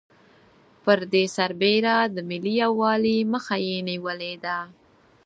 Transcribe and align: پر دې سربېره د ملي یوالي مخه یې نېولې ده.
پر 0.83 0.99
دې 1.13 1.23
سربېره 1.35 1.95
د 2.15 2.17
ملي 2.29 2.53
یوالي 2.63 3.17
مخه 3.33 3.55
یې 3.65 3.77
نېولې 3.87 4.33
ده. 4.43 4.57